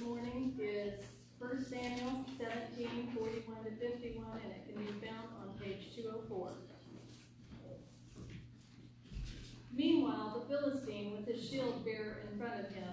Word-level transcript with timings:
morning 0.00 0.54
is 0.60 0.94
1 1.38 1.64
Samuel 1.64 2.24
17, 2.38 3.12
41 3.16 3.64
to 3.64 3.70
51, 3.70 4.26
and 4.44 4.52
it 4.52 4.66
can 4.66 4.84
be 4.84 5.06
found 5.06 5.28
on 5.40 5.58
page 5.58 5.94
204. 5.96 6.50
Meanwhile, 9.72 10.44
the 10.48 10.54
Philistine, 10.54 11.12
with 11.12 11.26
his 11.26 11.48
shield 11.48 11.84
bearer 11.84 12.18
in 12.30 12.38
front 12.38 12.60
of 12.60 12.74
him, 12.74 12.88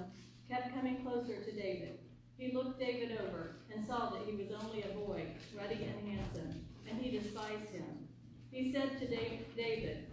kept 0.49 0.73
coming 0.73 1.03
closer 1.03 1.41
to 1.41 1.51
David. 1.51 1.99
He 2.37 2.53
looked 2.53 2.79
David 2.79 3.17
over 3.23 3.55
and 3.73 3.85
saw 3.85 4.09
that 4.09 4.21
he 4.25 4.35
was 4.35 4.51
only 4.63 4.83
a 4.83 4.95
boy, 4.95 5.25
ruddy 5.57 5.83
and 5.83 6.17
handsome, 6.17 6.65
and 6.89 7.01
he 7.01 7.17
despised 7.17 7.69
him. 7.69 8.07
He 8.51 8.71
said 8.71 8.99
to 8.99 9.07
David, 9.07 10.05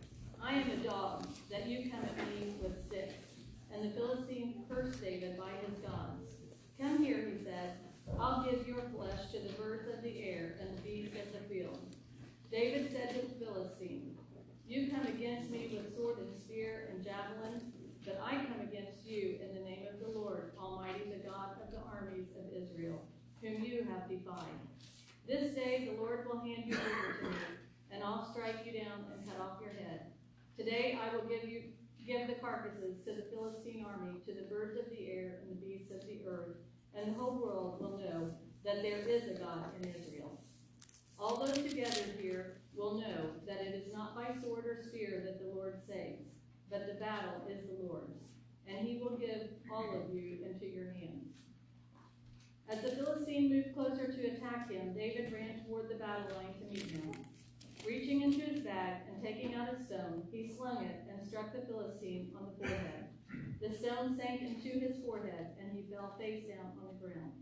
I 0.42 0.54
am 0.54 0.70
a 0.70 0.76
dog, 0.76 1.26
that 1.50 1.68
you 1.68 1.90
come 1.90 2.04
at 2.04 2.16
me 2.16 2.54
with 2.62 2.86
sticks. 2.86 3.14
And 3.72 3.84
the 3.84 3.94
Philistine 3.94 4.64
cursed 4.68 5.00
David 5.00 5.38
by 5.38 5.50
his 5.66 5.78
gods. 5.78 6.21
Come 6.82 7.04
here, 7.04 7.30
he 7.30 7.44
said. 7.44 7.78
I'll 8.18 8.42
give 8.42 8.66
your 8.66 8.82
flesh 8.92 9.30
to 9.30 9.38
the 9.38 9.52
birds 9.52 9.88
of 9.88 10.02
the 10.02 10.20
air 10.20 10.56
and 10.60 10.76
the 10.76 10.82
beasts 10.82 11.14
of 11.14 11.32
the 11.32 11.48
field. 11.48 11.78
David 12.50 12.90
said 12.90 13.10
to 13.10 13.20
the 13.22 13.46
Philistine, 13.46 14.18
You 14.66 14.90
come 14.90 15.06
against 15.06 15.48
me 15.48 15.70
with 15.72 15.96
sword 15.96 16.18
and 16.18 16.34
spear 16.34 16.88
and 16.90 17.04
javelin, 17.04 17.72
but 18.04 18.20
I 18.20 18.32
come 18.32 18.66
against 18.66 19.06
you 19.06 19.38
in 19.40 19.54
the 19.54 19.62
name 19.62 19.86
of 19.94 20.00
the 20.00 20.18
Lord 20.18 20.50
Almighty, 20.58 21.04
the 21.08 21.24
God 21.24 21.54
of 21.62 21.70
the 21.70 21.78
armies 21.86 22.26
of 22.34 22.50
Israel, 22.50 23.00
whom 23.40 23.62
you 23.62 23.86
have 23.88 24.10
defied. 24.10 24.58
This 25.28 25.54
day 25.54 25.88
the 25.88 26.02
Lord 26.02 26.26
will 26.26 26.40
hand 26.40 26.64
you 26.66 26.74
over 26.74 27.18
to 27.20 27.30
me, 27.30 27.36
and 27.92 28.02
I'll 28.02 28.28
strike 28.32 28.66
you 28.66 28.72
down 28.72 29.06
and 29.14 29.24
cut 29.24 29.40
off 29.40 29.62
your 29.62 29.72
head. 29.72 30.10
Today 30.58 30.98
I 31.00 31.14
will 31.14 31.28
give 31.28 31.48
you 31.48 31.62
give 32.04 32.26
the 32.26 32.34
carcasses 32.34 32.98
to 33.04 33.12
the 33.12 33.22
Philistine 33.30 33.86
army, 33.86 34.18
to 34.26 34.34
the 34.34 34.42
birds 34.50 34.76
of 34.76 34.90
the 34.90 35.06
air 35.06 35.38
and 35.40 35.50
the 35.50 35.64
beasts 35.64 35.92
of 35.92 36.04
the 36.08 36.18
earth, 36.26 36.56
and 36.94 37.14
the 37.14 37.18
whole 37.18 37.40
world 37.42 37.80
will 37.80 37.98
know 37.98 38.30
that 38.64 38.82
there 38.82 38.98
is 38.98 39.28
a 39.28 39.40
God 39.40 39.66
in 39.80 39.88
Israel. 39.90 40.40
All 41.18 41.44
those 41.44 41.62
together 41.62 42.04
here 42.20 42.58
will 42.74 43.00
know 43.00 43.30
that 43.46 43.60
it 43.60 43.74
is 43.74 43.92
not 43.92 44.14
by 44.16 44.34
sword 44.40 44.66
or 44.66 44.82
spear 44.82 45.22
that 45.24 45.40
the 45.40 45.54
Lord 45.54 45.80
saves, 45.86 46.28
but 46.70 46.86
the 46.86 47.00
battle 47.00 47.42
is 47.48 47.66
the 47.66 47.86
Lord's, 47.86 48.18
and 48.66 48.86
he 48.86 48.98
will 48.98 49.16
give 49.16 49.48
all 49.72 50.02
of 50.02 50.14
you 50.14 50.38
into 50.44 50.66
your 50.66 50.92
hands. 50.92 51.32
As 52.68 52.80
the 52.80 52.96
Philistine 52.96 53.50
moved 53.50 53.74
closer 53.74 54.10
to 54.10 54.26
attack 54.26 54.70
him, 54.70 54.94
David 54.94 55.32
ran 55.32 55.64
toward 55.64 55.90
the 55.90 55.96
battle 55.96 56.36
line 56.36 56.54
to 56.58 56.74
meet 56.74 56.90
him. 56.90 57.12
Reaching 57.86 58.22
into 58.22 58.40
his 58.40 58.60
bag 58.60 59.02
and 59.08 59.22
taking 59.22 59.54
out 59.54 59.68
a 59.74 59.84
stone, 59.84 60.22
he 60.32 60.50
slung 60.56 60.84
it 60.84 61.04
and 61.10 61.26
struck 61.26 61.52
the 61.52 61.66
Philistine 61.66 62.30
on 62.36 62.46
the 62.46 62.66
forehead. 62.66 63.11
The 63.60 63.70
stone 63.70 64.16
sank 64.16 64.42
into 64.42 64.80
his 64.80 64.96
forehead, 65.04 65.54
and 65.60 65.70
he 65.72 65.90
fell 65.92 66.14
face 66.18 66.44
down 66.44 66.72
on 66.82 66.88
the 66.90 67.06
ground. 67.06 67.32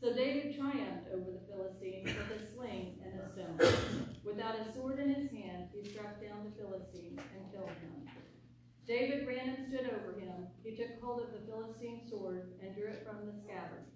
So 0.00 0.12
David 0.12 0.56
triumphed 0.56 1.08
over 1.12 1.30
the 1.30 1.46
Philistine 1.48 2.04
with 2.04 2.38
a 2.38 2.52
sling 2.52 2.98
and 3.02 3.20
a 3.20 3.30
stone. 3.32 4.16
Without 4.24 4.60
a 4.60 4.72
sword 4.74 4.98
in 4.98 5.14
his 5.14 5.30
hand, 5.30 5.68
he 5.72 5.88
struck 5.88 6.20
down 6.20 6.44
the 6.44 6.62
Philistine 6.62 7.18
and 7.18 7.52
killed 7.52 7.70
him. 7.80 8.10
David 8.86 9.26
ran 9.26 9.48
and 9.48 9.66
stood 9.66 9.90
over 9.90 10.18
him. 10.18 10.46
He 10.62 10.76
took 10.76 11.00
hold 11.02 11.22
of 11.22 11.32
the 11.32 11.46
Philistine 11.50 12.02
sword 12.08 12.52
and 12.62 12.74
drew 12.74 12.86
it 12.86 13.06
from 13.06 13.26
the 13.26 13.32
scabbard. 13.42 13.86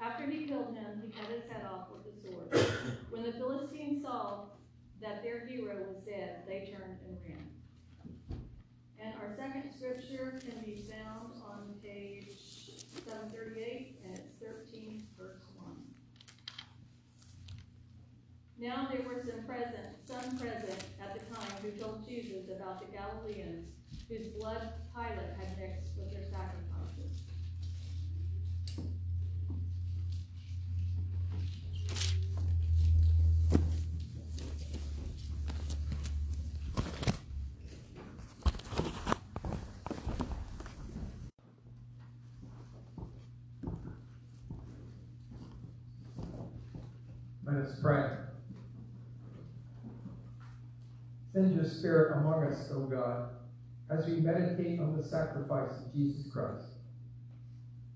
After 0.00 0.26
he 0.26 0.46
killed 0.46 0.74
him, 0.74 1.02
he 1.04 1.12
cut 1.12 1.30
his 1.30 1.44
head 1.50 1.64
off 1.64 1.88
with 1.92 2.02
the 2.02 2.18
sword. 2.20 2.66
When 3.10 3.22
the 3.22 3.32
Philistines 3.32 4.02
saw 4.02 4.46
that 5.00 5.22
their 5.22 5.46
hero 5.46 5.76
was 5.86 6.02
dead, 6.04 6.42
they 6.48 6.72
turned 6.72 6.98
and 7.06 7.18
ran. 7.22 7.51
And 9.02 9.14
our 9.20 9.34
second 9.36 9.72
scripture 9.76 10.40
can 10.44 10.62
be 10.64 10.84
found 10.88 11.32
on 11.44 11.74
page 11.82 12.36
738, 13.04 14.00
and 14.04 14.14
it's 14.14 14.30
13, 14.40 15.02
verse 15.18 15.42
1. 15.56 15.76
Now 18.58 18.88
there 18.92 19.02
were 19.02 19.20
some 19.24 19.44
present, 19.44 19.98
some 20.06 20.38
present 20.38 20.84
at 21.02 21.18
the 21.18 21.34
time 21.34 21.50
who 21.62 21.70
told 21.72 22.06
Jesus 22.08 22.48
about 22.48 22.80
the 22.80 22.96
Galileans 22.96 23.66
whose 24.08 24.28
blood 24.28 24.72
Pilate 24.94 25.34
had 25.38 25.58
mixed 25.58 25.90
with 25.96 26.12
their 26.12 26.22
sacrifices. 26.22 27.22
Let 47.44 47.56
us 47.56 47.80
pray. 47.82 48.10
Send 51.32 51.54
your 51.54 51.64
Spirit 51.82 52.12
among 52.14 52.46
us, 52.46 52.70
O 52.72 52.84
God, 52.84 53.24
as 53.92 54.08
we 54.08 54.16
meditate 54.16 54.80
on 54.80 54.94
the 54.94 55.02
sacrifice 55.02 55.80
of 55.80 55.92
Jesus 55.92 56.28
Christ. 56.32 56.78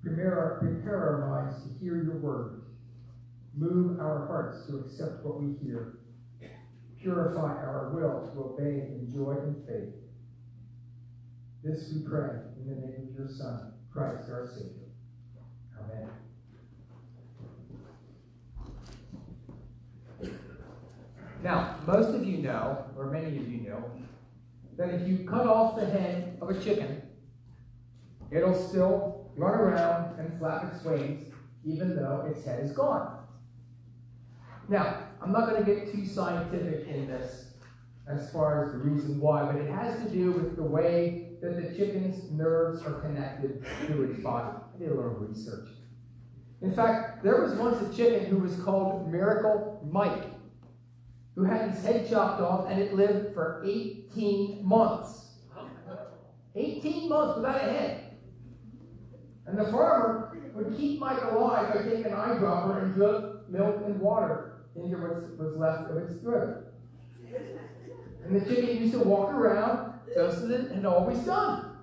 Prepare 0.04 0.38
our, 0.40 0.50
prepare 0.60 1.04
our 1.04 1.20
minds 1.20 1.62
to 1.62 1.70
hear 1.70 1.96
your 1.96 2.16
word. 2.16 2.56
Move 3.56 3.92
our 4.02 4.20
hearts 4.20 4.64
to 4.66 4.78
accept 4.78 5.24
what 5.24 5.38
we 5.40 5.52
hear. 5.52 5.88
Purify 7.00 7.58
our 7.62 7.84
will 7.84 8.26
to 8.32 8.42
obey 8.42 8.86
in 8.90 9.08
joy 9.08 9.38
and 9.44 9.56
faith. 9.70 9.94
This 11.64 11.88
we 11.92 12.02
pray 12.02 12.42
in 12.58 12.68
the 12.68 12.78
name 12.78 13.06
of 13.06 13.14
your 13.14 13.28
Son, 13.28 13.68
Christ 13.94 14.32
our 14.32 14.44
Savior. 14.44 14.90
Amen. 15.80 16.25
Now, 21.46 21.76
most 21.86 22.08
of 22.08 22.24
you 22.24 22.38
know, 22.38 22.84
or 22.98 23.08
many 23.08 23.28
of 23.28 23.48
you 23.48 23.68
know, 23.68 23.88
that 24.76 24.88
if 24.88 25.06
you 25.06 25.18
cut 25.18 25.46
off 25.46 25.78
the 25.78 25.86
head 25.86 26.36
of 26.42 26.50
a 26.50 26.60
chicken, 26.60 27.00
it'll 28.32 28.52
still 28.52 29.30
run 29.36 29.54
around 29.54 30.18
and 30.18 30.36
flap 30.40 30.74
its 30.74 30.84
wings, 30.84 31.32
even 31.64 31.94
though 31.94 32.26
its 32.28 32.44
head 32.44 32.64
is 32.64 32.72
gone. 32.72 33.18
Now, 34.68 35.04
I'm 35.22 35.30
not 35.30 35.48
going 35.48 35.64
to 35.64 35.72
get 35.72 35.92
too 35.92 36.04
scientific 36.04 36.88
in 36.88 37.06
this 37.06 37.52
as 38.08 38.28
far 38.32 38.64
as 38.64 38.72
the 38.72 38.78
reason 38.78 39.20
why, 39.20 39.44
but 39.44 39.54
it 39.54 39.70
has 39.70 40.02
to 40.02 40.10
do 40.10 40.32
with 40.32 40.56
the 40.56 40.64
way 40.64 41.28
that 41.42 41.62
the 41.62 41.76
chicken's 41.76 42.28
nerves 42.32 42.82
are 42.82 42.94
connected 42.94 43.64
to 43.86 44.02
its 44.02 44.20
body. 44.20 44.58
I 44.74 44.78
did 44.80 44.88
a 44.88 44.94
little 44.94 45.12
research. 45.12 45.68
In 46.60 46.74
fact, 46.74 47.22
there 47.22 47.40
was 47.40 47.52
once 47.54 47.80
a 47.80 47.96
chicken 47.96 48.26
who 48.26 48.38
was 48.38 48.56
called 48.56 49.08
Miracle 49.12 49.88
Mike 49.88 50.24
who 51.36 51.44
had 51.44 51.70
his 51.70 51.84
head 51.84 52.08
chopped 52.08 52.40
off 52.40 52.68
and 52.68 52.80
it 52.80 52.94
lived 52.94 53.34
for 53.34 53.62
18 53.64 54.66
months. 54.66 55.26
18 56.56 57.08
months 57.08 57.36
without 57.36 57.56
a 57.56 57.70
head. 57.70 58.16
And 59.46 59.58
the 59.58 59.70
farmer 59.70 60.36
would 60.54 60.76
keep 60.76 60.98
Mike 60.98 61.22
alive 61.22 61.74
by 61.74 61.82
taking 61.82 62.06
an 62.06 62.12
eyedropper 62.12 62.82
and 62.82 62.94
drip 62.94 63.48
milk 63.50 63.82
and 63.84 64.00
water 64.00 64.62
into 64.74 64.96
what 64.96 65.38
was 65.38 65.56
left 65.56 65.90
of 65.90 65.98
its 65.98 66.20
throat. 66.22 66.64
And 68.24 68.40
the 68.40 68.44
chicken 68.48 68.78
used 68.78 68.94
to 68.94 69.00
walk 69.00 69.32
around 69.32 70.00
just 70.14 70.38
as 70.38 70.50
it 70.50 70.72
had 70.72 70.86
always 70.86 71.18
done. 71.18 71.76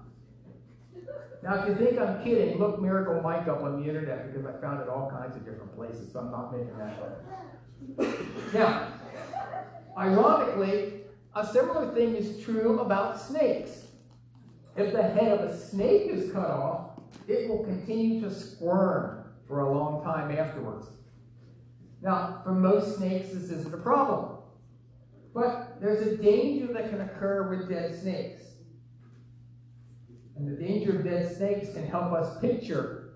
Now, 1.44 1.62
if 1.62 1.69
you 1.69 1.86
think 1.86 2.00
I'm 2.00 2.24
kidding, 2.24 2.58
look 2.58 2.81
Miracle 2.81 3.22
Mike 3.22 3.47
up 3.47 3.62
on 3.62 3.81
the 3.81 3.88
internet 3.88 4.31
because 4.31 4.47
I 4.47 4.59
found 4.62 4.81
it 4.81 4.88
all 4.88 5.12
kinds 5.12 5.36
of 5.36 5.46
different 5.46 5.75
places, 5.75 6.12
so 6.12 6.19
I'm 6.19 6.31
not 6.31 6.52
making 6.52 6.78
that 6.78 7.00
up. 7.00 8.53
Now, 8.53 8.94
Ironically, 9.98 11.02
a 11.36 11.46
similar 11.46 11.94
thing 11.94 12.16
is 12.16 12.44
true 12.44 12.80
about 12.80 13.19
snakes. 13.19 13.88
If 14.75 14.94
the 14.94 15.04
head 15.04 15.38
of 15.38 15.42
a 15.42 15.57
snake 15.57 16.10
is 16.10 16.31
cut 16.31 16.50
off, 16.50 17.00
it 17.28 17.48
will 17.48 17.63
continue 17.63 18.22
to 18.22 18.34
squirm 18.34 19.25
for 19.48 19.60
a 19.60 19.72
long 19.72 20.04
time 20.04 20.36
afterwards. 20.36 20.88
Now, 22.01 22.42
for 22.44 22.51
most 22.51 22.98
snakes, 22.98 23.30
this 23.30 23.51
isn't 23.51 23.74
a 23.74 23.78
problem. 23.78 24.38
But 25.34 25.80
there's 25.80 26.06
a 26.07 26.18
danger 26.18 26.72
that 26.74 26.90
can 26.90 27.01
occur 27.01 27.50
with 27.50 27.69
dead 27.69 28.00
snakes. 28.00 28.42
And 30.36 30.48
the 30.48 30.62
danger 30.62 30.98
of 30.98 31.04
dead 31.04 31.36
snakes 31.36 31.72
can 31.74 31.88
help 31.88 32.12
us 32.12 32.40
picture 32.40 33.13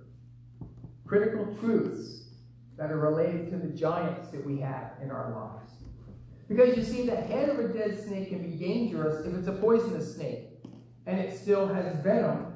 critical 1.05 1.55
truths 1.59 2.29
that 2.77 2.91
are 2.91 2.99
related 2.99 3.49
to 3.51 3.57
the 3.57 3.73
giants 3.73 4.29
that 4.29 4.45
we 4.45 4.59
have 4.59 4.91
in 5.01 5.09
our 5.09 5.31
lives. 5.31 5.71
Because 6.47 6.77
you 6.77 6.83
see, 6.83 7.05
the 7.05 7.15
head 7.15 7.49
of 7.49 7.59
a 7.59 7.67
dead 7.67 8.01
snake 8.01 8.29
can 8.29 8.41
be 8.41 8.57
dangerous 8.57 9.25
if 9.25 9.33
it's 9.33 9.47
a 9.47 9.53
poisonous 9.53 10.15
snake 10.15 10.47
and 11.07 11.19
it 11.19 11.37
still 11.37 11.67
has 11.67 11.95
venom 12.03 12.53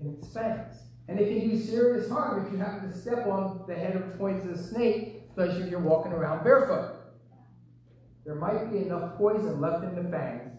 in 0.00 0.14
its 0.14 0.32
fangs. 0.32 0.76
And 1.08 1.20
it 1.20 1.28
can 1.28 1.50
do 1.50 1.60
serious 1.60 2.08
harm 2.08 2.44
if 2.44 2.52
you 2.52 2.58
happen 2.58 2.90
to 2.90 2.96
step 2.96 3.26
on 3.26 3.64
the 3.68 3.74
head 3.74 3.96
of 3.96 4.02
a 4.02 4.10
poisonous 4.12 4.70
snake, 4.70 5.24
especially 5.28 5.64
if 5.64 5.70
you're 5.70 5.80
walking 5.80 6.12
around 6.12 6.42
barefoot. 6.42 6.96
There 8.24 8.34
might 8.34 8.70
be 8.70 8.78
enough 8.78 9.16
poison 9.16 9.60
left 9.60 9.84
in 9.84 9.94
the 9.94 10.08
fangs 10.08 10.52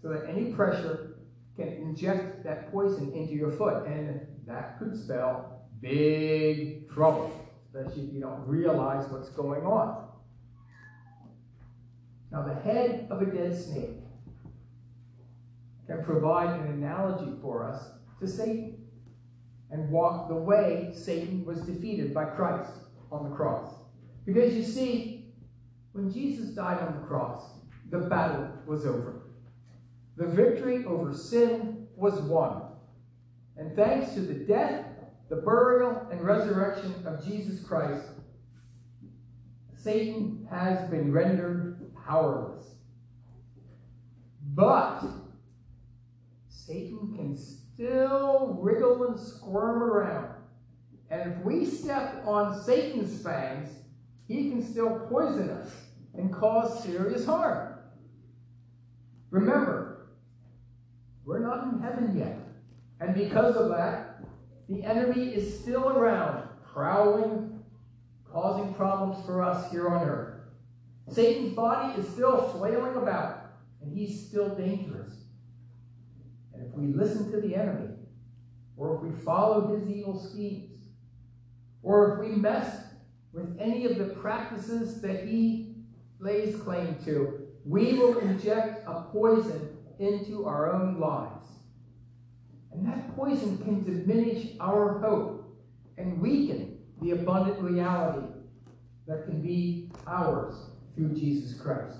so 0.00 0.08
that 0.08 0.28
any 0.28 0.52
pressure 0.52 1.16
can 1.56 1.68
inject 1.68 2.42
that 2.44 2.72
poison 2.72 3.12
into 3.12 3.34
your 3.34 3.52
foot. 3.52 3.86
And 3.86 4.26
that 4.46 4.78
could 4.78 4.96
spell 4.96 5.66
big 5.80 6.90
trouble, 6.90 7.30
especially 7.66 8.04
if 8.04 8.14
you 8.14 8.20
don't 8.20 8.46
realize 8.48 9.08
what's 9.10 9.28
going 9.28 9.64
on. 9.64 10.01
Now, 12.32 12.42
the 12.42 12.54
head 12.54 13.06
of 13.10 13.20
a 13.20 13.26
dead 13.26 13.54
snake 13.54 13.98
can 15.86 16.02
provide 16.02 16.58
an 16.60 16.66
analogy 16.68 17.32
for 17.42 17.68
us 17.68 17.84
to 18.20 18.26
Satan 18.26 18.86
and 19.70 19.90
walk 19.90 20.28
the 20.28 20.34
way 20.34 20.92
Satan 20.94 21.44
was 21.44 21.60
defeated 21.60 22.14
by 22.14 22.24
Christ 22.24 22.70
on 23.10 23.28
the 23.28 23.36
cross. 23.36 23.74
Because 24.24 24.54
you 24.54 24.62
see, 24.62 25.26
when 25.92 26.10
Jesus 26.10 26.50
died 26.50 26.78
on 26.78 27.00
the 27.00 27.06
cross, 27.06 27.42
the 27.90 27.98
battle 27.98 28.48
was 28.66 28.86
over. 28.86 29.22
The 30.16 30.26
victory 30.26 30.86
over 30.86 31.12
sin 31.12 31.88
was 31.96 32.20
won. 32.20 32.62
And 33.58 33.76
thanks 33.76 34.14
to 34.14 34.20
the 34.20 34.34
death, 34.34 34.86
the 35.28 35.36
burial, 35.36 36.06
and 36.10 36.22
resurrection 36.22 36.94
of 37.06 37.24
Jesus 37.24 37.62
Christ, 37.62 38.06
Satan 39.76 40.46
has 40.50 40.88
been 40.88 41.12
rendered 41.12 41.71
powerless. 42.06 42.66
But 44.54 45.02
Satan 46.48 47.14
can 47.16 47.36
still 47.36 48.58
wriggle 48.60 49.04
and 49.08 49.18
squirm 49.18 49.82
around. 49.82 50.34
And 51.10 51.32
if 51.32 51.44
we 51.44 51.66
step 51.66 52.22
on 52.26 52.62
Satan's 52.62 53.22
fangs, 53.22 53.70
he 54.26 54.50
can 54.50 54.62
still 54.62 55.06
poison 55.10 55.50
us 55.50 55.70
and 56.14 56.32
cause 56.32 56.82
serious 56.82 57.26
harm. 57.26 57.74
Remember, 59.30 60.08
we're 61.24 61.40
not 61.40 61.64
in 61.64 61.80
heaven 61.80 62.16
yet. 62.16 62.38
And 63.00 63.14
because 63.14 63.56
of 63.56 63.68
that, 63.70 64.20
the 64.68 64.84
enemy 64.84 65.26
is 65.34 65.58
still 65.60 65.88
around, 65.88 66.48
prowling, 66.72 67.62
causing 68.30 68.72
problems 68.74 69.24
for 69.26 69.42
us 69.42 69.70
here 69.70 69.88
on 69.88 70.08
earth. 70.08 70.31
Satan's 71.10 71.54
body 71.54 72.00
is 72.00 72.08
still 72.08 72.48
flailing 72.50 72.96
about, 72.96 73.46
and 73.82 73.96
he's 73.96 74.28
still 74.28 74.54
dangerous. 74.54 75.12
And 76.54 76.66
if 76.66 76.72
we 76.74 76.86
listen 76.86 77.30
to 77.32 77.40
the 77.40 77.54
enemy, 77.54 77.94
or 78.76 78.96
if 78.96 79.02
we 79.02 79.24
follow 79.24 79.76
his 79.76 79.88
evil 79.88 80.18
schemes, 80.18 80.76
or 81.82 82.12
if 82.12 82.28
we 82.30 82.36
mess 82.36 82.84
with 83.32 83.56
any 83.60 83.84
of 83.86 83.98
the 83.98 84.14
practices 84.14 85.00
that 85.02 85.24
he 85.24 85.74
lays 86.20 86.56
claim 86.60 86.96
to, 87.04 87.48
we 87.64 87.94
will 87.94 88.18
inject 88.18 88.86
a 88.86 89.02
poison 89.12 89.76
into 89.98 90.46
our 90.46 90.72
own 90.72 90.98
lives. 90.98 91.46
And 92.72 92.86
that 92.86 93.14
poison 93.16 93.58
can 93.58 93.84
diminish 93.84 94.52
our 94.60 94.98
hope 95.00 95.58
and 95.98 96.20
weaken 96.20 96.78
the 97.00 97.12
abundant 97.12 97.60
reality 97.60 98.26
that 99.06 99.24
can 99.24 99.42
be 99.42 99.90
ours 100.06 100.54
through 100.94 101.14
Jesus 101.14 101.58
Christ. 101.58 101.96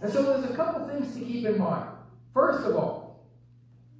And 0.00 0.12
so 0.12 0.22
there's 0.22 0.50
a 0.50 0.54
couple 0.54 0.86
things 0.86 1.14
to 1.14 1.20
keep 1.20 1.46
in 1.46 1.58
mind. 1.58 1.88
First 2.32 2.66
of 2.66 2.76
all, 2.76 3.26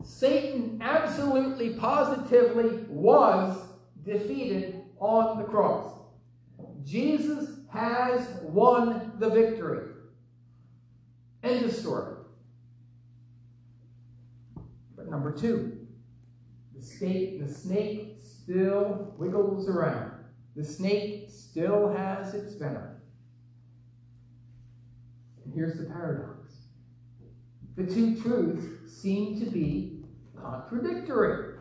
Satan 0.03 0.81
absolutely 0.83 1.71
positively 1.75 2.85
was 2.89 3.57
defeated 4.05 4.83
on 4.99 5.39
the 5.39 5.45
cross. 5.45 5.93
Jesus 6.85 7.49
has 7.71 8.29
won 8.43 9.13
the 9.19 9.31
victory. 9.31 9.89
End 11.43 11.65
of 11.65 11.73
story. 11.73 12.17
But 14.95 15.09
number 15.09 15.33
two, 15.33 15.87
the 16.77 16.83
snake, 16.83 17.45
the 17.45 17.53
snake 17.53 18.19
still 18.21 19.15
wiggles 19.17 19.69
around. 19.69 20.13
The 20.55 20.65
snake 20.65 21.31
still 21.31 21.93
has 21.93 22.35
its 22.35 22.55
venom. 22.55 22.94
Here's 25.55 25.79
the 25.79 25.85
paradox. 25.85 26.53
The 27.77 27.87
two 27.87 28.21
truths 28.21 28.93
seem 29.01 29.41
to 29.41 29.51
be 29.51 30.05
contradictory, 30.41 31.59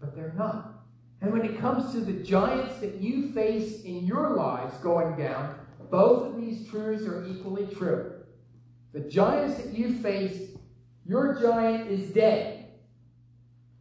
but 0.00 0.14
they're 0.14 0.34
not. 0.36 0.84
And 1.20 1.32
when 1.32 1.44
it 1.44 1.58
comes 1.58 1.92
to 1.92 2.00
the 2.00 2.22
giants 2.22 2.78
that 2.80 2.96
you 2.96 3.32
face 3.32 3.82
in 3.82 4.06
your 4.06 4.36
lives 4.36 4.76
going 4.78 5.16
down, 5.16 5.58
both 5.90 6.26
of 6.26 6.40
these 6.40 6.68
truths 6.68 7.06
are 7.06 7.26
equally 7.26 7.66
true. 7.66 8.12
The 8.92 9.00
giants 9.00 9.62
that 9.62 9.76
you 9.76 9.98
face, 9.98 10.50
your 11.04 11.40
giant 11.40 11.90
is 11.90 12.10
dead. 12.10 12.66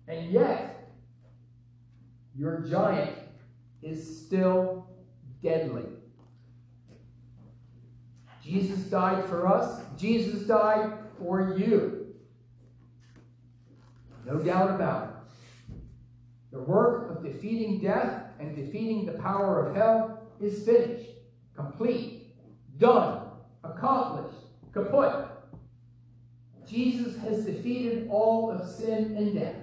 And 0.07 0.31
yet, 0.31 0.89
your 2.35 2.61
giant 2.61 3.15
is 3.81 4.25
still 4.25 4.87
deadly. 5.43 5.85
Jesus 8.47 8.79
died 8.85 9.25
for 9.25 9.45
us. 9.45 9.81
Jesus 9.97 10.43
died 10.43 10.93
for 11.19 11.57
you. 11.57 12.15
No 14.25 14.37
doubt 14.37 14.71
about 14.71 15.03
it. 15.03 15.75
The 16.51 16.59
work 16.59 17.11
of 17.11 17.23
defeating 17.23 17.81
death 17.81 18.23
and 18.39 18.55
defeating 18.55 19.05
the 19.05 19.13
power 19.13 19.65
of 19.65 19.75
hell 19.75 20.21
is 20.39 20.63
finished, 20.63 21.09
complete, 21.55 22.27
done, 22.77 23.23
accomplished, 23.65 24.37
kaput. 24.71 25.27
Jesus 26.65 27.17
has 27.17 27.45
defeated 27.45 28.07
all 28.09 28.49
of 28.49 28.65
sin 28.69 29.15
and 29.17 29.33
death, 29.33 29.55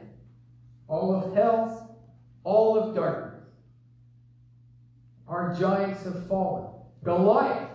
all 0.89 1.15
of 1.15 1.35
hell, 1.35 1.97
all 2.43 2.79
of 2.79 2.95
darkness. 2.95 3.45
Our 5.27 5.57
giants 5.59 6.05
have 6.05 6.27
fallen. 6.27 6.71
Goliath 7.03 7.74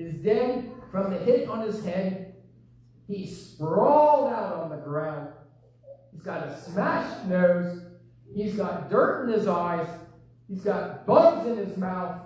is 0.00 0.14
dead 0.24 0.70
from 0.90 1.12
the 1.12 1.18
hit 1.18 1.48
on 1.48 1.66
his 1.66 1.84
head. 1.84 2.34
He's 3.06 3.52
sprawled 3.52 4.32
out 4.32 4.54
on 4.54 4.70
the 4.70 4.76
ground. 4.76 5.28
He's 6.12 6.22
got 6.22 6.46
a 6.46 6.60
smashed 6.60 7.26
nose 7.26 7.80
He's 8.34 8.54
got 8.54 8.90
dirt 8.90 9.26
in 9.26 9.32
his 9.32 9.46
eyes. 9.46 9.88
He's 10.48 10.62
got 10.62 11.06
bugs 11.06 11.46
in 11.46 11.56
his 11.56 11.76
mouth. 11.76 12.20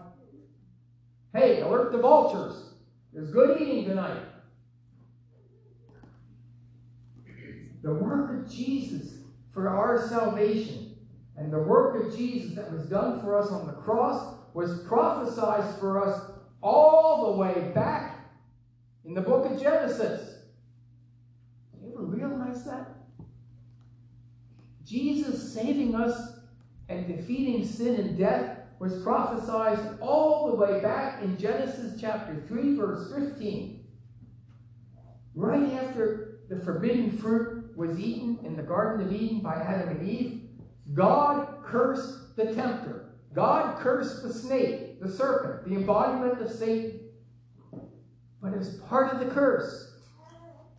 Hey, 1.34 1.60
alert 1.60 1.92
the 1.92 1.98
vultures. 1.98 2.74
There's 3.12 3.30
good 3.30 3.60
eating 3.60 3.86
tonight. 3.86 4.22
The 7.82 7.94
work 7.94 8.44
of 8.44 8.50
Jesus 8.50 9.18
for 9.52 9.68
our 9.68 10.08
salvation 10.08 10.96
and 11.36 11.52
the 11.52 11.58
work 11.58 12.02
of 12.02 12.16
Jesus 12.16 12.54
that 12.54 12.72
was 12.72 12.86
done 12.86 13.20
for 13.20 13.38
us 13.38 13.50
on 13.50 13.66
the 13.66 13.72
cross 13.72 14.36
was 14.54 14.82
prophesied 14.86 15.78
for 15.78 16.02
us 16.02 16.30
all 16.64 17.30
the 17.30 17.38
way 17.38 17.70
back 17.74 18.16
in 19.04 19.12
the 19.12 19.20
book 19.20 19.44
of 19.44 19.60
Genesis. 19.60 20.38
You 21.80 21.92
ever 21.92 22.06
realize 22.06 22.64
that? 22.64 22.88
Jesus 24.82 25.52
saving 25.52 25.94
us 25.94 26.38
and 26.88 27.06
defeating 27.06 27.66
sin 27.66 27.96
and 27.96 28.18
death 28.18 28.60
was 28.78 29.02
prophesied 29.02 29.98
all 30.00 30.50
the 30.50 30.56
way 30.56 30.80
back 30.80 31.22
in 31.22 31.36
Genesis 31.38 32.00
chapter 32.00 32.42
3, 32.48 32.76
verse 32.76 33.12
15. 33.14 33.84
Right 35.34 35.72
after 35.74 36.40
the 36.48 36.56
forbidden 36.56 37.10
fruit 37.10 37.76
was 37.76 37.98
eaten 37.98 38.38
in 38.42 38.56
the 38.56 38.62
Garden 38.62 39.06
of 39.06 39.12
Eden 39.12 39.40
by 39.40 39.54
Adam 39.54 39.96
and 39.96 40.08
Eve, 40.08 40.42
God 40.94 41.62
cursed 41.64 42.36
the 42.36 42.54
tempter. 42.54 43.14
God 43.34 43.78
cursed 43.80 44.22
the 44.22 44.32
snake, 44.32 44.83
the 45.00 45.10
serpent, 45.10 45.68
the 45.68 45.76
embodiment 45.76 46.40
of 46.40 46.50
Satan. 46.50 47.00
But 48.42 48.54
as 48.54 48.76
part 48.88 49.12
of 49.12 49.20
the 49.20 49.32
curse, 49.34 49.92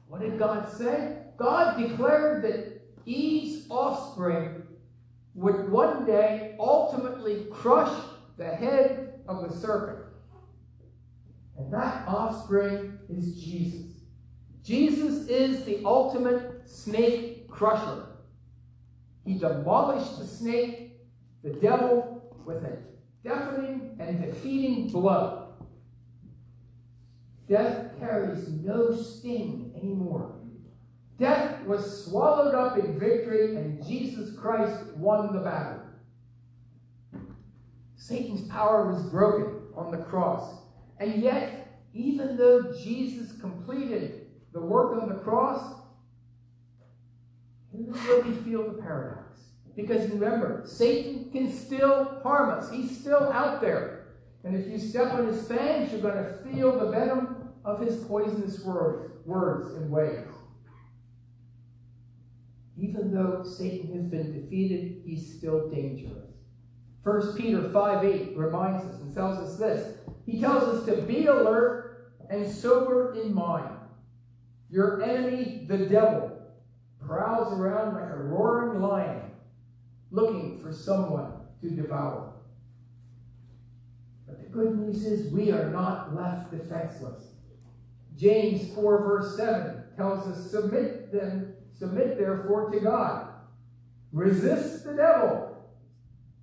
what 0.08 0.22
did 0.22 0.38
God 0.38 0.72
say? 0.72 1.18
God 1.38 1.78
declared 1.78 2.44
that 2.44 2.82
Eve's 3.06 3.68
offspring 3.70 4.64
would 5.34 5.70
one 5.70 6.06
day 6.06 6.56
ultimately 6.60 7.46
crush 7.52 7.94
the 8.38 8.56
head 8.56 9.20
of 9.28 9.48
the 9.48 9.56
serpent. 9.56 10.06
And 11.58 11.74
that 11.74 12.08
offspring 12.08 12.98
is 13.10 13.42
Jesus. 13.42 14.02
Jesus 14.64 15.28
is 15.28 15.64
the 15.64 15.82
ultimate 15.86 16.68
snake 16.68 17.48
crusher. 17.50 18.06
He 19.26 19.38
demolished 19.38 20.20
the 20.20 20.26
snake, 20.26 20.98
the 21.44 21.52
devil, 21.52 22.36
with 22.46 22.64
a 22.64 22.78
deafening 23.26 23.98
and 24.00 24.22
defeating 24.22 24.90
blow. 24.90 25.48
Death 27.50 28.00
carries 28.00 28.48
no 28.48 28.96
sting 28.96 29.74
anymore. 29.76 30.36
Death 31.18 31.64
was 31.66 32.06
swallowed 32.06 32.54
up 32.54 32.78
in 32.78 33.00
victory, 33.00 33.56
and 33.56 33.86
Jesus 33.86 34.38
Christ 34.38 34.96
won 34.96 35.34
the 35.34 35.40
battle. 35.40 35.82
Satan's 37.96 38.48
power 38.50 38.92
was 38.92 39.02
broken 39.10 39.62
on 39.76 39.92
the 39.92 40.04
cross. 40.04 40.60
And 41.00 41.24
yet, 41.24 41.80
even 41.94 42.38
though 42.38 42.74
Jesus 42.84 43.40
completed 43.40 44.28
the 44.54 44.62
work 44.62 45.02
on 45.02 45.10
the 45.10 45.16
cross, 45.16 45.82
here's 47.72 47.96
where 48.08 48.22
we 48.22 48.34
feel 48.44 48.72
the 48.72 48.82
paradox. 48.82 49.25
Because 49.76 50.10
remember, 50.10 50.64
Satan 50.66 51.30
can 51.32 51.52
still 51.52 52.20
harm 52.24 52.50
us. 52.50 52.72
He's 52.72 52.98
still 52.98 53.32
out 53.32 53.60
there. 53.62 54.06
And 54.44 54.56
if 54.56 54.68
you 54.68 54.78
step 54.78 55.14
on 55.14 55.28
his 55.28 55.48
fangs, 55.48 55.92
you're 55.92 56.02
going 56.02 56.24
to 56.24 56.38
feel 56.44 56.80
the 56.80 56.92
venom 56.92 57.50
of 57.66 57.82
his 57.82 58.04
poisonous 58.06 58.64
words, 58.64 59.12
words 59.26 59.74
and 59.74 59.90
ways. 59.90 60.26
Even 62.78 63.14
though 63.14 63.44
Satan 63.44 63.94
has 63.96 64.06
been 64.06 64.40
defeated, 64.40 65.02
he's 65.06 65.38
still 65.38 65.70
dangerous. 65.70 66.30
1 67.04 67.38
Peter 67.38 67.70
5 67.70 68.06
8 68.06 68.38
reminds 68.38 68.84
us 68.86 69.00
and 69.00 69.14
tells 69.14 69.38
us 69.38 69.58
this. 69.58 69.98
He 70.26 70.40
tells 70.40 70.64
us 70.64 70.86
to 70.88 71.02
be 71.04 71.28
alert 71.28 72.14
and 72.30 72.50
sober 72.50 73.14
in 73.14 73.34
mind. 73.34 73.76
Your 74.70 75.04
enemy, 75.04 75.66
the 75.68 75.86
devil, 75.86 76.32
prowls 77.00 77.54
around 77.54 77.94
like 77.94 78.10
a 78.10 78.18
roaring 78.18 78.82
lion, 78.82 79.22
looking 80.16 80.58
for 80.60 80.72
someone 80.72 81.34
to 81.62 81.70
devour. 81.70 82.34
But 84.26 84.42
the 84.42 84.50
good 84.50 84.80
news 84.80 85.06
is 85.06 85.32
we 85.32 85.52
are 85.52 85.70
not 85.70 86.16
left 86.16 86.52
defenseless. 86.52 87.24
James 88.18 88.74
4, 88.74 89.04
verse 89.04 89.36
7 89.36 89.84
tells 89.98 90.26
us, 90.28 90.50
Submit 90.50 91.12
them, 91.12 91.54
submit 91.78 92.18
therefore 92.18 92.72
to 92.72 92.80
God. 92.80 93.28
Resist 94.14 94.86
the 94.86 94.94
devil, 94.94 95.58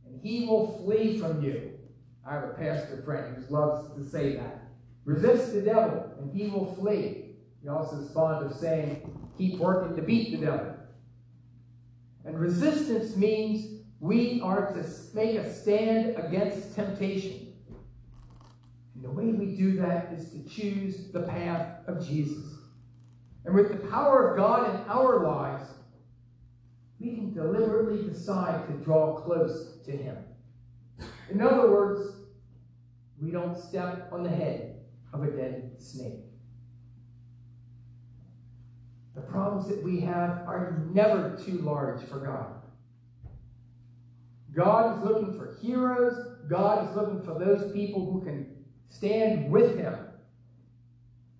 and 0.06 0.20
he 0.22 0.46
will 0.46 0.78
flee 0.84 1.18
from 1.18 1.42
you. 1.42 1.70
I 2.26 2.34
have 2.34 2.44
a 2.44 2.48
pastor 2.48 3.02
friend 3.02 3.36
who 3.36 3.54
loves 3.54 3.94
to 3.96 4.08
say 4.08 4.36
that. 4.36 4.64
Resist 5.06 5.54
the 5.54 5.62
devil, 5.62 6.12
and 6.20 6.38
he 6.38 6.48
will 6.48 6.74
flee. 6.74 7.36
He 7.62 7.68
also 7.68 8.00
is 8.00 8.12
fond 8.12 8.44
of 8.44 8.54
saying, 8.54 9.10
keep 9.38 9.58
working 9.58 9.96
to 9.96 10.02
beat 10.02 10.32
the 10.32 10.44
devil. 10.44 10.76
And 12.24 12.38
resistance 12.38 13.16
means 13.16 13.82
we 14.00 14.40
are 14.42 14.72
to 14.72 14.84
make 15.14 15.36
a 15.36 15.52
stand 15.52 16.16
against 16.16 16.74
temptation. 16.74 17.52
And 18.94 19.04
the 19.04 19.10
way 19.10 19.26
we 19.26 19.56
do 19.56 19.76
that 19.80 20.12
is 20.12 20.30
to 20.30 20.42
choose 20.48 21.12
the 21.12 21.22
path 21.22 21.78
of 21.86 22.06
Jesus. 22.06 22.44
And 23.44 23.54
with 23.54 23.70
the 23.70 23.88
power 23.88 24.30
of 24.30 24.36
God 24.36 24.70
in 24.70 24.88
our 24.88 25.24
lives, 25.24 25.64
we 27.00 27.14
can 27.16 27.34
deliberately 27.34 28.08
decide 28.08 28.66
to 28.68 28.74
draw 28.84 29.20
close 29.20 29.78
to 29.84 29.90
Him. 29.90 30.16
In 31.30 31.40
other 31.40 31.70
words, 31.70 32.14
we 33.20 33.30
don't 33.30 33.58
step 33.58 34.08
on 34.12 34.22
the 34.22 34.30
head 34.30 34.80
of 35.12 35.24
a 35.24 35.30
dead 35.30 35.72
snake. 35.78 36.21
The 39.14 39.20
problems 39.20 39.68
that 39.68 39.82
we 39.82 40.00
have 40.00 40.30
are 40.46 40.82
never 40.92 41.36
too 41.36 41.58
large 41.58 42.02
for 42.08 42.18
God. 42.18 42.62
God 44.54 44.96
is 44.96 45.04
looking 45.04 45.36
for 45.36 45.56
heroes. 45.60 46.14
God 46.48 46.88
is 46.88 46.96
looking 46.96 47.22
for 47.22 47.38
those 47.38 47.72
people 47.72 48.10
who 48.10 48.22
can 48.22 48.46
stand 48.88 49.50
with 49.50 49.76
Him. 49.76 49.94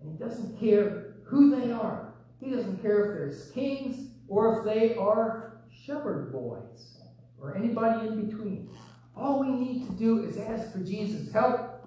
And 0.00 0.12
He 0.12 0.18
doesn't 0.18 0.58
care 0.58 1.14
who 1.24 1.58
they 1.58 1.72
are. 1.72 2.14
He 2.40 2.50
doesn't 2.50 2.82
care 2.82 3.04
if 3.04 3.18
there's 3.18 3.50
kings 3.52 4.10
or 4.28 4.58
if 4.58 4.64
they 4.64 4.96
are 4.96 5.60
shepherd 5.70 6.32
boys 6.32 6.98
or 7.40 7.56
anybody 7.56 8.08
in 8.08 8.26
between. 8.26 8.70
All 9.16 9.40
we 9.40 9.50
need 9.50 9.86
to 9.86 9.92
do 9.92 10.24
is 10.24 10.38
ask 10.38 10.72
for 10.72 10.80
Jesus' 10.80 11.32
help 11.32 11.86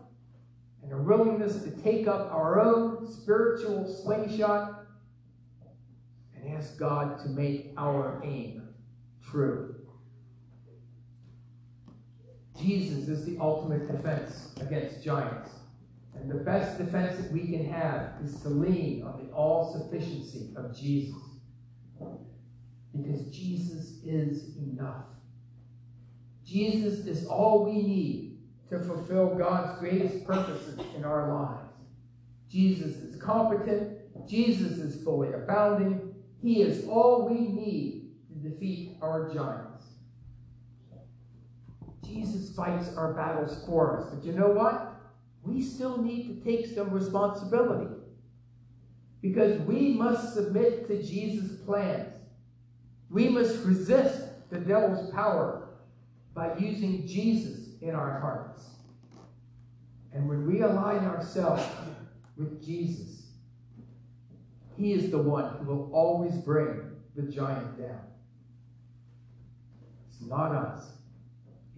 and 0.84 0.94
a 0.94 0.98
willingness 0.98 1.64
to 1.64 1.72
take 1.72 2.08
up 2.08 2.32
our 2.32 2.62
own 2.62 3.08
spiritual 3.08 3.88
slingshot 3.88 4.85
ask 6.56 6.78
God 6.78 7.20
to 7.20 7.30
make 7.30 7.74
our 7.78 8.22
aim 8.24 8.70
true. 9.24 9.76
Jesus 12.60 13.10
is 13.10 13.26
the 13.26 13.38
ultimate 13.40 13.92
defense 13.92 14.54
against 14.62 15.04
giants. 15.04 15.52
And 16.16 16.32
the 16.32 16.36
best 16.36 16.78
defense 16.78 17.18
that 17.18 17.32
we 17.32 17.48
can 17.48 17.70
have 17.70 18.14
is 18.24 18.40
to 18.42 18.50
lean 18.50 19.04
on 19.04 19.26
the 19.26 19.34
all 19.34 19.74
sufficiency 19.74 20.54
of 20.56 20.76
Jesus. 20.76 21.22
Because 22.96 23.30
Jesus 23.30 24.00
is 24.06 24.56
enough. 24.56 25.04
Jesus 26.46 27.06
is 27.06 27.28
all 27.28 27.66
we 27.66 27.82
need 27.82 28.38
to 28.70 28.80
fulfill 28.80 29.36
God's 29.36 29.78
greatest 29.80 30.26
purposes 30.26 30.80
in 30.96 31.04
our 31.04 31.34
lives. 31.34 31.74
Jesus 32.50 32.96
is 32.96 33.22
competent. 33.22 33.98
Jesus 34.28 34.78
is 34.78 35.04
fully 35.04 35.34
abounding. 35.34 36.15
He 36.46 36.62
is 36.62 36.88
all 36.88 37.28
we 37.28 37.40
need 37.40 38.12
to 38.30 38.50
defeat 38.50 38.98
our 39.02 39.34
giants. 39.34 39.84
Jesus 42.04 42.56
fights 42.56 42.96
our 42.96 43.16
battles 43.16 43.66
for 43.66 44.00
us. 44.00 44.14
But 44.14 44.24
you 44.24 44.32
know 44.32 44.50
what? 44.50 44.94
We 45.42 45.60
still 45.64 45.98
need 45.98 46.28
to 46.28 46.46
take 46.46 46.68
some 46.68 46.92
responsibility. 46.92 47.96
Because 49.24 49.60
we 49.62 49.94
must 49.94 50.36
submit 50.36 50.88
to 50.88 51.02
Jesus' 51.02 51.58
plans. 51.66 52.14
We 53.10 53.28
must 53.28 53.66
resist 53.66 54.22
the 54.52 54.60
devil's 54.60 55.10
power 55.10 55.70
by 56.36 56.56
using 56.60 57.08
Jesus 57.08 57.70
in 57.82 57.96
our 57.96 58.20
hearts. 58.20 58.66
And 60.14 60.30
when 60.30 60.46
we 60.46 60.62
align 60.62 61.06
ourselves 61.06 61.64
with 62.38 62.64
Jesus, 62.64 63.25
he 64.78 64.94
is 64.94 65.12
the 65.12 65.18
one 65.18 65.58
who 65.58 65.66
will 65.66 65.90
always 65.94 66.36
bring 66.36 66.92
the 67.16 67.24
giant 67.24 67.80
down. 67.80 68.02
It's 70.10 70.22
not 70.22 70.52
us, 70.52 70.84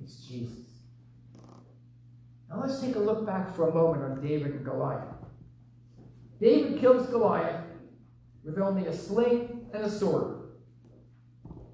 it's 0.02 0.26
Jesus. 0.26 0.66
Now 2.50 2.62
let's 2.62 2.80
take 2.80 2.96
a 2.96 3.00
look 3.00 3.26
back 3.26 3.56
for 3.56 3.70
a 3.70 3.74
moment 3.74 4.04
on 4.04 4.26
David 4.26 4.54
and 4.54 4.66
Goliath. 4.66 5.14
David 6.40 6.80
kills 6.80 7.08
Goliath 7.08 7.66
with 8.44 8.58
only 8.58 8.88
a 8.88 8.94
sling 8.94 9.68
and 9.74 9.84
a 9.84 9.90
sword. 9.90 10.36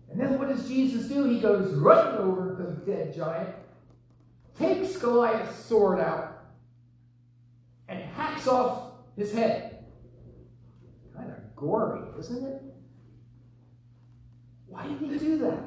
And 0.09 0.19
then 0.19 0.37
what 0.37 0.47
does 0.47 0.67
Jesus 0.67 1.07
do? 1.07 1.25
He 1.25 1.39
goes 1.39 1.73
right 1.75 2.15
over 2.15 2.55
to 2.55 2.63
the 2.63 2.91
dead 2.91 3.15
giant, 3.15 3.49
takes 4.57 4.97
Goliath's 4.97 5.65
sword 5.65 5.99
out, 5.99 6.43
and 7.87 7.99
hacks 7.99 8.47
off 8.47 8.91
his 9.15 9.33
head 9.33 9.72
gory, 11.55 12.01
isn't 12.19 12.45
it? 12.45 12.61
Why 14.67 14.87
did 14.87 14.99
he 14.99 15.17
do 15.17 15.37
that? 15.39 15.63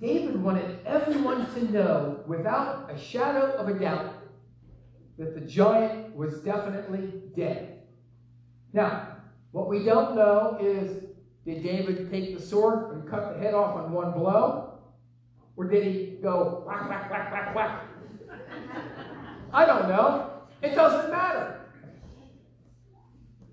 David 0.00 0.42
wanted 0.42 0.78
everyone 0.84 1.46
to 1.54 1.72
know, 1.72 2.20
without 2.26 2.90
a 2.90 2.98
shadow 2.98 3.52
of 3.52 3.68
a 3.68 3.78
doubt, 3.78 4.12
that 5.16 5.34
the 5.34 5.40
giant 5.40 6.14
was 6.14 6.40
definitely 6.40 7.22
dead. 7.34 7.80
Now, 8.74 9.16
what 9.52 9.68
we 9.68 9.82
don't 9.84 10.14
know 10.14 10.58
is 10.60 11.04
did 11.46 11.62
David 11.62 12.10
take 12.10 12.36
the 12.36 12.42
sword 12.44 12.92
and 12.92 13.08
cut 13.08 13.32
the 13.32 13.40
head 13.40 13.54
off 13.54 13.76
on 13.76 13.92
one 13.92 14.12
blow? 14.12 14.80
Or 15.56 15.64
did 15.64 15.84
he 15.84 16.18
go 16.22 16.64
whack, 16.66 16.88
whack, 16.88 17.10
whack, 17.10 17.32
whack, 17.32 17.54
whack? 17.54 17.84
I 19.52 19.64
don't 19.64 19.88
know. 19.88 20.32
It 20.62 20.74
doesn't 20.74 21.10
matter. 21.10 21.60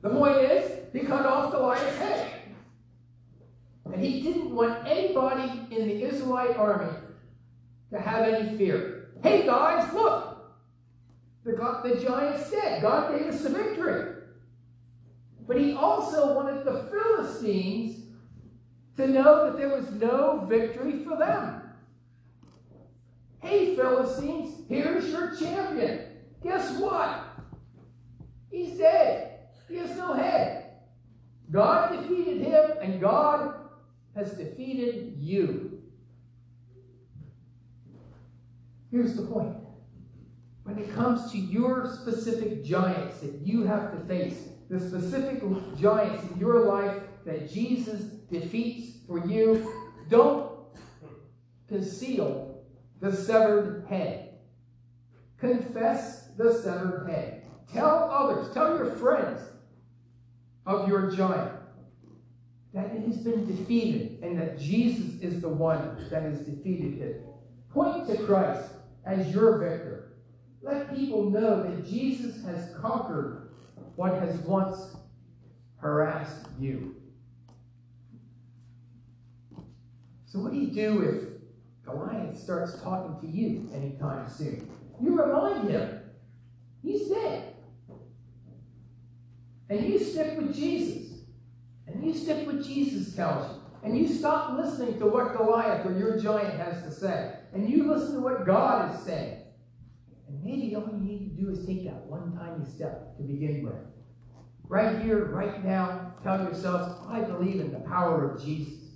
The 0.01 0.09
point 0.09 0.37
is, 0.37 0.71
he 0.93 0.99
cut 1.01 1.25
off 1.25 1.51
Goliath's 1.51 1.97
head. 1.97 2.31
And 3.85 4.03
he 4.03 4.21
didn't 4.21 4.55
want 4.55 4.87
anybody 4.87 5.61
in 5.75 5.87
the 5.87 6.03
Israelite 6.03 6.55
army 6.57 6.91
to 7.91 7.99
have 7.99 8.27
any 8.27 8.57
fear. 8.57 9.11
Hey 9.21 9.45
guys, 9.45 9.93
look! 9.93 10.31
The, 11.43 11.53
God, 11.53 11.83
the 11.83 11.99
giant's 11.99 12.49
dead. 12.49 12.81
God 12.81 13.17
gave 13.17 13.27
us 13.27 13.41
the 13.41 13.49
victory. 13.49 14.15
But 15.47 15.59
he 15.59 15.73
also 15.73 16.33
wanted 16.33 16.63
the 16.65 16.89
Philistines 16.91 18.05
to 18.97 19.07
know 19.07 19.45
that 19.45 19.57
there 19.57 19.75
was 19.75 19.91
no 19.91 20.45
victory 20.47 21.03
for 21.03 21.17
them. 21.17 21.61
Hey, 23.39 23.75
Philistines, 23.75 24.61
here's 24.69 25.09
your 25.09 25.35
champion. 25.35 26.01
Guess 26.43 26.77
what? 26.77 27.25
He's 28.51 28.77
dead. 28.77 29.30
He 29.71 29.77
has 29.77 29.95
no 29.95 30.11
head. 30.11 30.65
God 31.49 31.95
defeated 31.95 32.41
him, 32.41 32.71
and 32.81 32.99
God 32.99 33.55
has 34.15 34.33
defeated 34.33 35.15
you. 35.17 35.81
Here's 38.91 39.15
the 39.15 39.21
point. 39.21 39.55
When 40.63 40.77
it 40.77 40.93
comes 40.93 41.31
to 41.31 41.37
your 41.37 41.89
specific 42.01 42.65
giants 42.65 43.21
that 43.21 43.39
you 43.45 43.63
have 43.63 43.93
to 43.93 44.05
face, 44.05 44.49
the 44.69 44.77
specific 44.79 45.41
giants 45.79 46.29
in 46.29 46.37
your 46.37 46.65
life 46.65 47.01
that 47.25 47.51
Jesus 47.51 48.01
defeats 48.29 48.97
for 49.07 49.25
you, 49.25 49.73
don't 50.09 50.51
conceal 51.69 52.61
the 52.99 53.15
severed 53.15 53.85
head. 53.87 54.31
Confess 55.39 56.27
the 56.37 56.53
severed 56.53 57.09
head. 57.09 57.43
Tell 57.73 58.09
others, 58.11 58.53
tell 58.53 58.75
your 58.75 58.91
friends, 58.97 59.39
of 60.65 60.87
your 60.87 61.11
giant. 61.11 61.57
that 62.73 62.85
it 62.95 63.05
has 63.05 63.17
been 63.17 63.45
defeated 63.45 64.19
and 64.23 64.39
that 64.39 64.57
Jesus 64.57 65.19
is 65.21 65.41
the 65.41 65.49
one 65.49 66.07
that 66.09 66.23
has 66.23 66.39
defeated 66.39 67.01
it. 67.01 67.25
Point 67.69 68.07
to 68.07 68.17
Christ 68.25 68.69
as 69.05 69.33
your 69.33 69.57
victor. 69.57 70.13
Let 70.61 70.95
people 70.95 71.29
know 71.29 71.63
that 71.63 71.85
Jesus 71.85 72.43
has 72.45 72.73
conquered 72.79 73.49
what 73.95 74.13
has 74.19 74.35
once 74.37 74.95
harassed 75.77 76.47
you. 76.59 76.95
So, 80.25 80.39
what 80.39 80.53
do 80.53 80.59
you 80.59 80.67
do 80.67 81.01
if 81.01 81.85
Goliath 81.85 82.37
starts 82.37 82.81
talking 82.81 83.19
to 83.19 83.35
you 83.35 83.69
anytime 83.73 84.29
soon? 84.29 84.69
You 85.01 85.21
remind 85.21 85.69
him 85.69 85.99
he's 86.81 87.09
dead. 87.09 87.50
And 89.71 89.87
you 89.87 89.97
stick 89.97 90.37
with 90.37 90.53
Jesus. 90.53 91.13
And 91.87 92.05
you 92.05 92.13
stick 92.13 92.45
with 92.45 92.65
Jesus 92.65 93.15
tells 93.15 93.49
you. 93.49 93.61
And 93.83 93.97
you 93.97 94.05
stop 94.05 94.59
listening 94.59 94.99
to 94.99 95.05
what 95.05 95.37
Goliath 95.37 95.85
or 95.85 95.97
your 95.97 96.19
giant 96.19 96.59
has 96.59 96.83
to 96.83 96.91
say. 96.91 97.35
And 97.53 97.69
you 97.69 97.89
listen 97.89 98.15
to 98.15 98.19
what 98.19 98.45
God 98.45 98.93
is 98.93 99.01
saying. 99.03 99.43
And 100.27 100.43
maybe 100.43 100.75
all 100.75 100.89
you 100.91 100.99
need 100.99 101.19
to 101.19 101.41
do 101.41 101.49
is 101.51 101.65
take 101.65 101.85
that 101.85 102.05
one 102.05 102.37
tiny 102.37 102.69
step 102.69 103.15
to 103.15 103.23
begin 103.23 103.63
with. 103.63 103.73
Right 104.67 105.01
here, 105.01 105.25
right 105.25 105.63
now, 105.63 106.15
tell 106.21 106.43
yourselves, 106.43 106.93
I 107.09 107.21
believe 107.21 107.61
in 107.61 107.71
the 107.71 107.79
power 107.79 108.29
of 108.29 108.43
Jesus. 108.43 108.89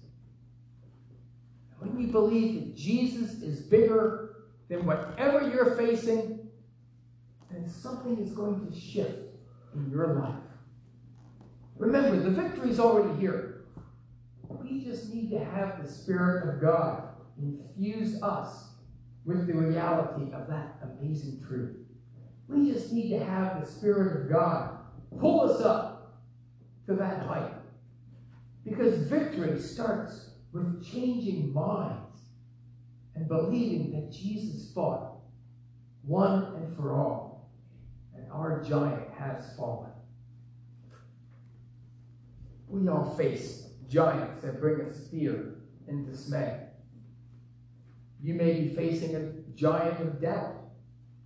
And 1.82 1.94
When 1.94 2.02
you 2.02 2.12
believe 2.12 2.60
that 2.60 2.76
Jesus 2.76 3.42
is 3.42 3.62
bigger 3.62 4.36
than 4.68 4.86
whatever 4.86 5.50
you're 5.50 5.76
facing, 5.78 6.50
then 7.50 7.66
something 7.70 8.18
is 8.18 8.34
going 8.34 8.70
to 8.70 8.78
shift 8.78 9.20
in 9.74 9.90
your 9.90 10.16
life. 10.16 10.45
Remember, 11.78 12.18
the 12.18 12.30
victory 12.30 12.70
is 12.70 12.80
already 12.80 13.20
here. 13.20 13.66
We 14.48 14.84
just 14.84 15.14
need 15.14 15.30
to 15.32 15.44
have 15.44 15.84
the 15.84 15.90
Spirit 15.90 16.48
of 16.56 16.62
God 16.62 17.04
infuse 17.38 18.22
us 18.22 18.70
with 19.26 19.48
the 19.48 19.54
reality 19.54 20.32
of 20.34 20.48
that 20.48 20.78
amazing 20.84 21.44
truth. 21.46 21.76
We 22.48 22.72
just 22.72 22.94
need 22.94 23.10
to 23.10 23.26
have 23.26 23.60
the 23.60 23.68
Spirit 23.68 24.22
of 24.22 24.30
God 24.32 24.78
pull 25.20 25.42
us 25.42 25.62
up 25.62 26.22
to 26.86 26.94
that 26.94 27.26
height. 27.26 27.54
Because 28.64 29.08
victory 29.08 29.60
starts 29.60 30.30
with 30.52 30.86
changing 30.86 31.54
minds 31.54 32.22
and 33.16 33.28
believing 33.28 33.92
that 33.92 34.12
Jesus 34.12 34.72
fought 34.74 35.16
one 36.04 36.56
and 36.56 36.76
for 36.76 36.94
all, 36.94 37.50
and 38.16 38.32
our 38.32 38.64
giant 38.64 39.10
has 39.18 39.56
fallen. 39.56 39.90
We 42.68 42.88
all 42.88 43.16
face 43.16 43.68
giants 43.90 44.42
that 44.42 44.60
bring 44.60 44.82
us 44.82 45.08
fear 45.10 45.56
and 45.88 46.06
dismay. 46.06 46.62
You 48.22 48.34
may 48.34 48.62
be 48.62 48.70
facing 48.70 49.16
a 49.16 49.32
giant 49.56 50.00
of 50.00 50.22
doubt 50.22 50.56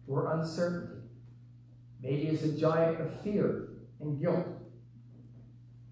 or 0.08 0.34
uncertainty. 0.34 1.02
Maybe 2.02 2.28
it's 2.28 2.44
a 2.44 2.58
giant 2.58 3.00
of 3.00 3.22
fear 3.22 3.70
and 4.02 4.20
guilt. 4.20 4.48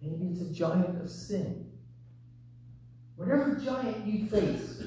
Maybe 0.01 0.27
it's 0.31 0.41
a 0.41 0.53
giant 0.53 1.01
of 1.01 1.09
sin. 1.09 1.71
Whatever 3.15 3.55
giant 3.55 4.05
you 4.05 4.27
face, 4.27 4.83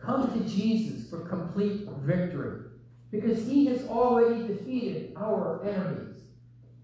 come 0.00 0.32
to 0.32 0.48
Jesus 0.48 1.08
for 1.10 1.20
complete 1.28 1.88
victory 2.02 2.70
because 3.10 3.46
he 3.46 3.66
has 3.66 3.86
already 3.88 4.46
defeated 4.46 5.12
our 5.16 5.64
enemies 5.64 6.22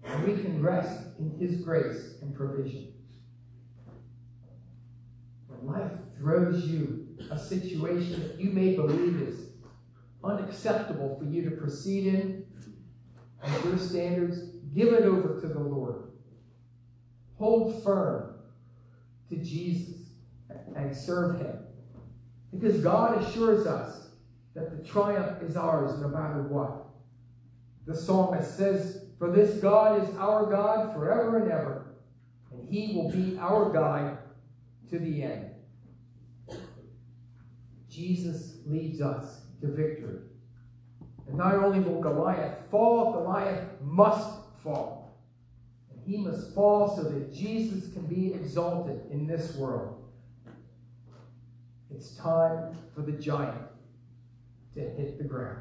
and 0.03 0.27
we 0.27 0.41
can 0.41 0.61
rest 0.61 0.99
in 1.19 1.37
his 1.39 1.61
grace 1.61 2.15
and 2.21 2.35
provision 2.35 2.93
life 5.63 5.93
throws 6.17 6.65
you 6.65 7.07
a 7.29 7.37
situation 7.37 8.21
that 8.21 8.39
you 8.39 8.49
may 8.51 8.75
believe 8.75 9.21
is 9.21 9.49
unacceptable 10.23 11.17
for 11.17 11.25
you 11.25 11.49
to 11.49 11.51
proceed 11.51 12.07
in, 12.07 12.45
and 13.43 13.65
your 13.65 13.77
standards, 13.77 14.39
give 14.75 14.89
it 14.89 15.03
over 15.03 15.39
to 15.41 15.47
the 15.47 15.59
Lord. 15.59 16.11
Hold 17.37 17.83
firm 17.83 18.35
to 19.29 19.35
Jesus 19.37 19.95
and 20.75 20.95
serve 20.95 21.39
Him. 21.39 21.57
Because 22.53 22.81
God 22.81 23.23
assures 23.23 23.65
us 23.65 24.09
that 24.53 24.77
the 24.77 24.87
triumph 24.87 25.41
is 25.41 25.55
ours 25.55 25.99
no 25.99 26.07
matter 26.07 26.43
what. 26.43 26.85
The 27.87 27.95
psalmist 27.95 28.57
says, 28.57 29.05
For 29.17 29.31
this 29.31 29.59
God 29.59 30.03
is 30.03 30.15
our 30.17 30.45
God 30.45 30.93
forever 30.93 31.37
and 31.37 31.51
ever, 31.51 31.95
and 32.51 32.69
He 32.69 32.95
will 32.95 33.09
be 33.09 33.39
our 33.39 33.71
guide 33.71 34.17
to 34.91 34.99
the 34.99 35.23
end. 35.23 35.51
Jesus 37.89 38.57
leads 38.65 39.01
us 39.01 39.41
to 39.61 39.67
victory. 39.67 40.19
And 41.27 41.37
not 41.37 41.55
only 41.55 41.79
will 41.79 42.01
Goliath 42.01 42.57
fall, 42.69 43.13
Goliath 43.13 43.67
must 43.81 44.39
fall. 44.61 45.17
And 45.91 46.01
he 46.05 46.17
must 46.17 46.53
fall 46.53 46.95
so 46.95 47.03
that 47.03 47.33
Jesus 47.33 47.91
can 47.93 48.05
be 48.05 48.33
exalted 48.33 49.01
in 49.11 49.27
this 49.27 49.55
world. 49.55 50.03
It's 51.89 52.15
time 52.17 52.75
for 52.93 53.01
the 53.01 53.13
giant 53.13 53.67
to 54.75 54.81
hit 54.81 55.17
the 55.17 55.23
ground. 55.23 55.59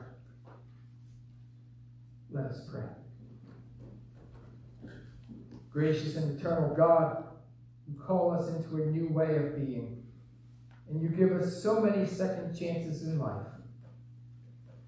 Let 2.32 2.46
us 2.46 2.60
pray. 2.70 2.82
Gracious 5.72 6.16
and 6.16 6.38
eternal 6.38 6.74
God, 6.74 7.24
you 7.90 8.00
call 8.00 8.30
us 8.30 8.48
into 8.48 8.82
a 8.82 8.86
new 8.86 9.08
way 9.08 9.36
of 9.36 9.56
being 9.56 10.00
and 10.90 11.00
you 11.00 11.08
give 11.08 11.32
us 11.32 11.62
so 11.62 11.80
many 11.80 12.06
second 12.06 12.56
chances 12.58 13.02
in 13.02 13.18
life. 13.18 13.46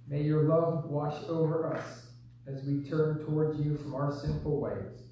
May 0.08 0.22
your 0.22 0.42
love 0.42 0.86
wash 0.86 1.16
over 1.28 1.72
us 1.72 2.06
as 2.46 2.64
we 2.64 2.82
turn 2.82 3.24
towards 3.24 3.58
you 3.60 3.76
from 3.76 3.94
our 3.94 4.12
sinful 4.12 4.60
ways. 4.60 5.02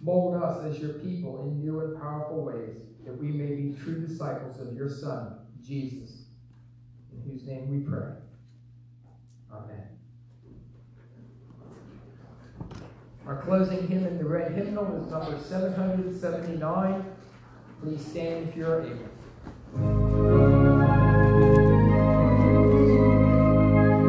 Mold 0.00 0.42
us 0.42 0.64
as 0.64 0.80
your 0.80 0.94
people 0.94 1.42
in 1.42 1.60
new 1.60 1.80
and 1.80 2.00
powerful 2.00 2.42
ways, 2.42 2.76
that 3.04 3.16
we 3.16 3.28
may 3.28 3.54
be 3.54 3.76
true 3.78 4.06
disciples 4.06 4.58
of 4.58 4.74
your 4.74 4.88
Son, 4.88 5.40
Jesus, 5.62 6.24
in 7.12 7.20
whose 7.30 7.46
name 7.46 7.70
we 7.70 7.86
pray. 7.86 8.14
Amen. 9.52 9.99
Our 13.30 13.36
closing 13.42 13.86
hymn 13.86 14.04
in 14.08 14.18
the 14.18 14.24
red 14.24 14.50
hymnal 14.50 15.00
is 15.00 15.08
number 15.08 15.38
779. 15.38 17.04
Please 17.80 18.04
stand 18.04 18.48
if 18.48 18.56
you 18.56 18.66
are 18.66 18.82
able. 18.82 20.59